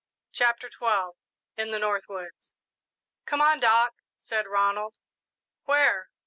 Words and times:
CHAPTER 0.31 0.67
XII 0.71 1.11
IN 1.57 1.69
THE 1.69 1.77
NORTH 1.77 2.09
WOODS 2.09 2.55
"Come 3.27 3.39
on, 3.39 3.59
Doc," 3.59 3.93
said 4.15 4.47
Ronald. 4.47 4.97
"Where?" 5.65 6.09